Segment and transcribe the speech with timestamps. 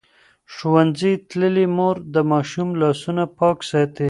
[0.53, 3.99] ښوونځې تللې مور د ماشوم لاسونه پاک ساتي.